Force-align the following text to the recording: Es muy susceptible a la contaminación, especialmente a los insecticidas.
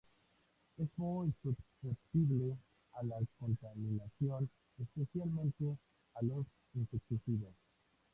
Es 0.79 0.89
muy 0.97 1.31
susceptible 1.43 2.55
a 2.93 3.03
la 3.03 3.17
contaminación, 3.37 4.49
especialmente 4.79 5.77
a 6.15 6.23
los 6.23 6.47
insecticidas. 6.73 7.53